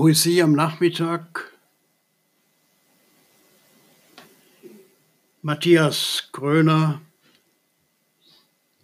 [0.00, 1.52] Poesie am Nachmittag.
[5.42, 7.02] Matthias Gröner,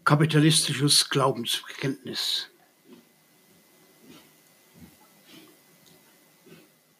[0.04, 2.50] kapitalistisches Glaubensbekenntnis.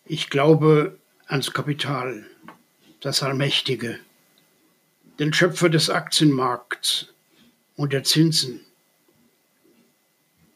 [0.07, 2.25] Ich glaube ans Kapital,
[3.01, 3.99] das Allmächtige,
[5.19, 7.13] den Schöpfer des Aktienmarkts
[7.77, 8.63] und der Zinsen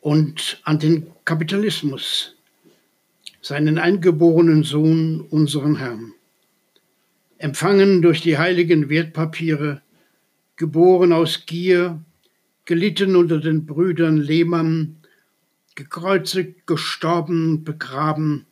[0.00, 2.36] und an den Kapitalismus,
[3.40, 6.12] seinen eingeborenen Sohn, unseren Herrn.
[7.38, 9.80] Empfangen durch die heiligen Wertpapiere,
[10.56, 12.00] geboren aus Gier,
[12.66, 14.96] gelitten unter den Brüdern Lehmann,
[15.74, 18.46] gekreuzigt, gestorben, begraben,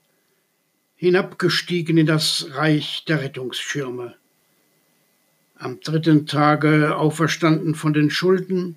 [0.97, 4.15] hinabgestiegen in das Reich der Rettungsschirme.
[5.57, 8.77] Am dritten Tage auferstanden von den Schulden,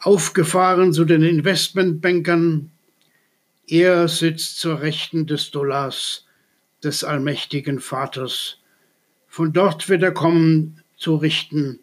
[0.00, 2.70] aufgefahren zu den Investmentbankern,
[3.66, 6.26] er sitzt zur Rechten des Dollars,
[6.82, 8.58] des allmächtigen Vaters.
[9.26, 11.80] Von dort wird er kommen, zu richten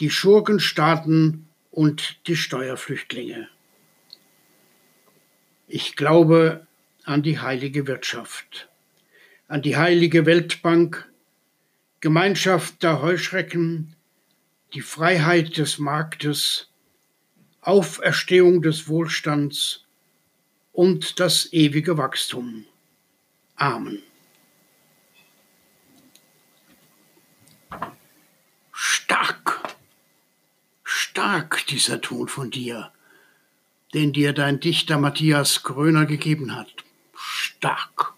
[0.00, 3.48] die Schurkenstaaten und die Steuerflüchtlinge.
[5.68, 6.66] Ich glaube
[7.04, 8.68] an die heilige Wirtschaft,
[9.48, 11.10] an die heilige Weltbank,
[12.00, 13.96] Gemeinschaft der Heuschrecken,
[14.74, 16.68] die Freiheit des Marktes,
[17.62, 19.85] Auferstehung des Wohlstands
[20.76, 22.66] und das ewige Wachstum.
[23.56, 24.02] Amen.
[28.72, 29.74] Stark,
[30.84, 32.92] stark dieser Ton von dir,
[33.94, 36.68] den dir dein Dichter Matthias Gröner gegeben hat.
[37.14, 38.12] Stark.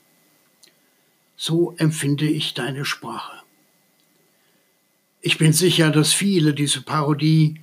[1.37, 3.41] So empfinde ich deine Sprache.
[5.21, 7.61] Ich bin sicher, dass viele diese Parodie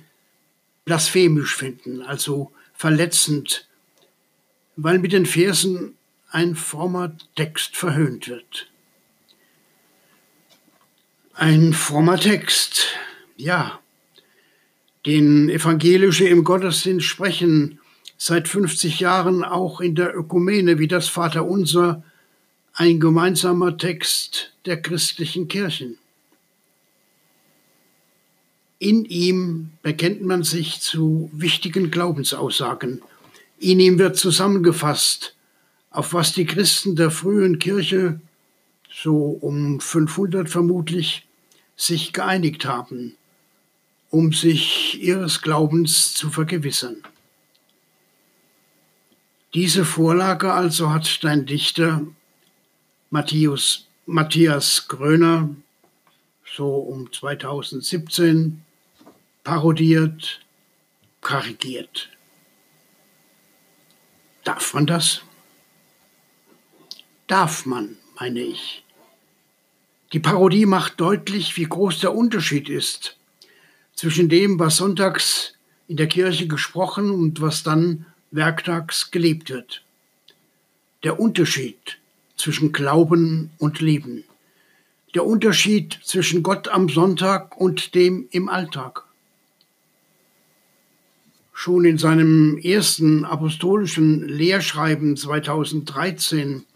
[0.86, 3.65] blasphemisch finden, also verletzend
[4.76, 5.94] weil mit den Versen
[6.30, 8.68] ein frommer Text verhöhnt wird.
[11.34, 12.86] Ein frommer Text,
[13.36, 13.80] ja,
[15.06, 17.78] den Evangelische im Gottesdienst sprechen,
[18.18, 22.02] seit 50 Jahren auch in der Ökumene wie das Vaterunser,
[22.74, 25.98] ein gemeinsamer Text der christlichen Kirchen.
[28.78, 33.00] In ihm bekennt man sich zu wichtigen Glaubensaussagen
[33.58, 35.34] in ihm wird zusammengefasst,
[35.90, 38.20] auf was die Christen der frühen Kirche,
[38.90, 41.26] so um 500 vermutlich,
[41.76, 43.16] sich geeinigt haben,
[44.10, 47.02] um sich ihres Glaubens zu vergewissern.
[49.54, 52.06] Diese Vorlage also hat dein Dichter
[53.10, 55.54] Matthias, Matthias Gröner
[56.56, 58.62] so um 2017
[59.44, 60.40] parodiert,
[61.20, 62.10] karikiert.
[64.46, 65.22] Darf man das?
[67.26, 68.84] Darf man, meine ich.
[70.12, 73.16] Die Parodie macht deutlich, wie groß der Unterschied ist
[73.96, 75.54] zwischen dem, was sonntags
[75.88, 79.82] in der Kirche gesprochen und was dann werktags gelebt wird.
[81.02, 81.98] Der Unterschied
[82.36, 84.22] zwischen Glauben und Leben.
[85.16, 89.05] Der Unterschied zwischen Gott am Sonntag und dem im Alltag.
[91.58, 96.66] Schon in seinem ersten apostolischen Lehrschreiben 2013,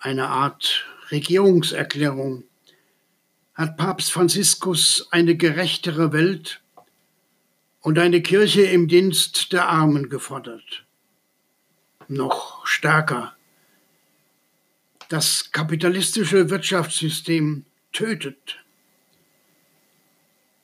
[0.00, 2.42] eine Art Regierungserklärung,
[3.54, 6.60] hat Papst Franziskus eine gerechtere Welt
[7.80, 10.84] und eine Kirche im Dienst der Armen gefordert.
[12.08, 13.36] Noch stärker.
[15.10, 18.58] Das kapitalistische Wirtschaftssystem tötet.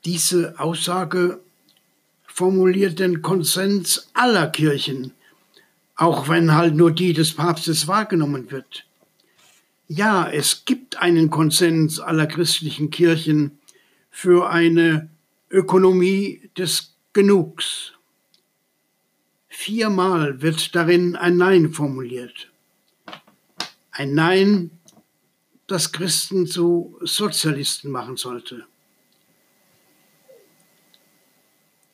[0.04, 1.40] Diese Aussage
[2.32, 5.12] formuliert den Konsens aller Kirchen,
[5.96, 8.86] auch wenn halt nur die des Papstes wahrgenommen wird.
[9.86, 13.58] Ja, es gibt einen Konsens aller christlichen Kirchen
[14.10, 15.10] für eine
[15.50, 17.92] Ökonomie des Genugs.
[19.48, 22.50] Viermal wird darin ein Nein formuliert.
[23.90, 24.70] Ein Nein,
[25.66, 28.64] das Christen zu Sozialisten machen sollte.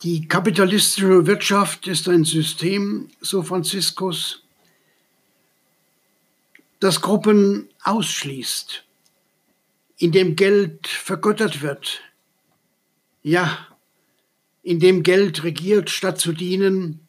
[0.03, 4.45] Die kapitalistische Wirtschaft ist ein System, so Franziskus,
[6.79, 8.85] das Gruppen ausschließt,
[9.97, 12.00] in dem Geld vergöttert wird,
[13.25, 13.67] ja,
[14.62, 17.00] in dem Geld regiert, statt zu dienen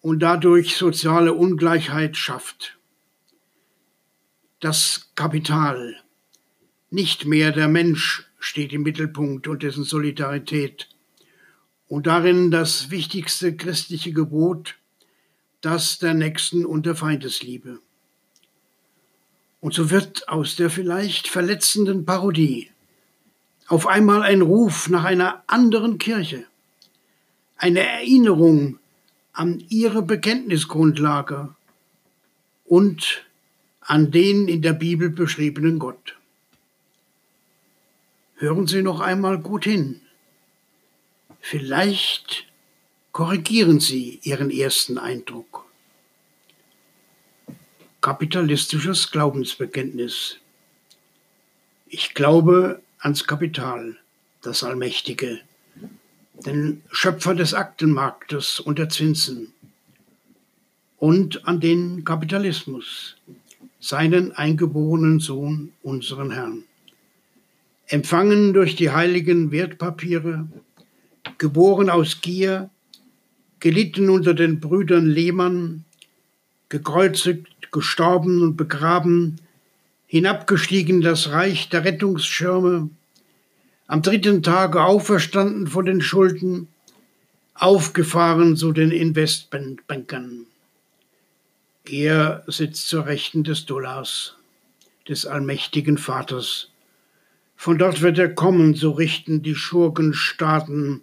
[0.00, 2.76] und dadurch soziale Ungleichheit schafft.
[4.58, 6.02] Das Kapital,
[6.90, 10.88] nicht mehr der Mensch steht im Mittelpunkt und dessen Solidarität
[11.88, 14.76] und darin das wichtigste christliche Gebot,
[15.60, 17.78] das der Nächsten und der Feindesliebe.
[19.60, 22.70] Und so wird aus der vielleicht verletzenden Parodie
[23.68, 26.44] auf einmal ein Ruf nach einer anderen Kirche,
[27.56, 28.78] eine Erinnerung
[29.32, 31.54] an ihre Bekenntnisgrundlage
[32.64, 33.24] und
[33.80, 36.16] an den in der Bibel beschriebenen Gott.
[38.36, 40.00] Hören Sie noch einmal gut hin.
[41.48, 42.44] Vielleicht
[43.12, 45.64] korrigieren Sie Ihren ersten Eindruck.
[48.00, 50.38] Kapitalistisches Glaubensbekenntnis.
[51.86, 53.96] Ich glaube ans Kapital,
[54.42, 55.38] das Allmächtige,
[56.44, 59.52] den Schöpfer des Aktenmarktes und der Zinsen
[60.96, 63.18] und an den Kapitalismus,
[63.78, 66.64] seinen eingeborenen Sohn, unseren Herrn.
[67.86, 70.48] Empfangen durch die heiligen Wertpapiere,
[71.38, 72.70] geboren aus Gier,
[73.60, 75.84] gelitten unter den Brüdern Lehmann,
[76.68, 79.40] gekreuzigt, gestorben und begraben,
[80.06, 82.90] hinabgestiegen das Reich der Rettungsschirme,
[83.86, 86.68] am dritten Tage auferstanden von den Schulden,
[87.54, 90.46] aufgefahren zu den Investmentbankern.
[91.84, 94.34] Er sitzt zur Rechten des Dollars,
[95.08, 96.68] des allmächtigen Vaters.
[97.56, 101.02] Von dort wird er kommen, so richten die Schurkenstaaten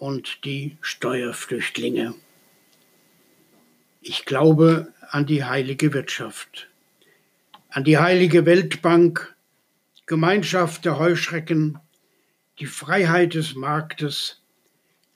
[0.00, 2.14] und die Steuerflüchtlinge.
[4.00, 6.68] Ich glaube an die heilige Wirtschaft,
[7.68, 9.36] an die heilige Weltbank,
[10.06, 11.78] Gemeinschaft der Heuschrecken,
[12.58, 14.40] die Freiheit des Marktes,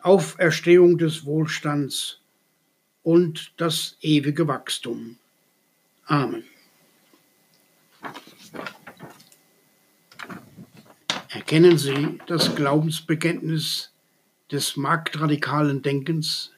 [0.01, 2.21] Auferstehung des Wohlstands
[3.03, 5.17] und das ewige Wachstum.
[6.05, 6.45] Amen.
[11.31, 13.94] Erkennen Sie das Glaubensbekenntnis
[14.55, 16.51] des marktradikalen Denkens?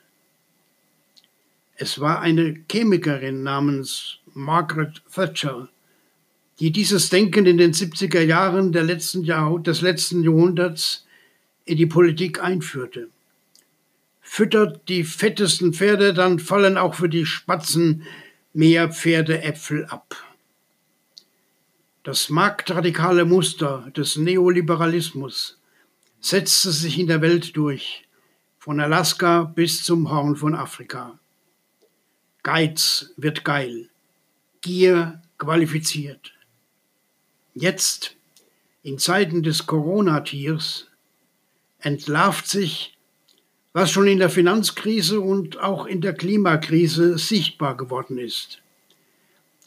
[1.75, 5.69] Es war eine Chemikerin namens Margaret Thatcher,
[6.60, 9.25] die dieses Denken in den 70er Jahren letzten
[9.58, 11.04] des letzten Jahrhunderts
[11.64, 13.08] in die Politik einführte
[14.26, 18.02] füttert die fettesten Pferde, dann fallen auch für die Spatzen
[18.52, 20.16] mehr Pferdeäpfel ab.
[22.02, 25.58] Das marktradikale Muster des Neoliberalismus
[26.20, 28.06] setzte sich in der Welt durch,
[28.58, 31.18] von Alaska bis zum Horn von Afrika.
[32.42, 33.90] Geiz wird geil,
[34.60, 36.32] Gier qualifiziert.
[37.54, 38.16] Jetzt,
[38.82, 40.88] in Zeiten des Corona-Tiers,
[41.80, 42.96] entlarvt sich
[43.76, 48.62] was schon in der Finanzkrise und auch in der Klimakrise sichtbar geworden ist.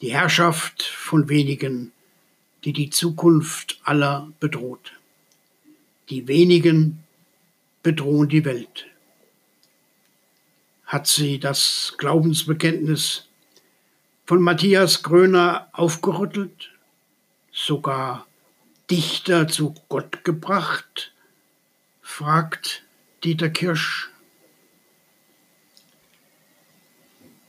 [0.02, 1.92] Die Herrschaft von wenigen,
[2.64, 4.99] die die Zukunft aller bedroht.
[6.10, 7.04] Die wenigen
[7.84, 8.86] bedrohen die Welt.
[10.84, 13.28] Hat sie das Glaubensbekenntnis
[14.26, 16.72] von Matthias Gröner aufgerüttelt,
[17.52, 18.26] sogar
[18.90, 21.12] Dichter zu Gott gebracht?
[22.02, 22.82] fragt
[23.22, 24.10] Dieter Kirsch.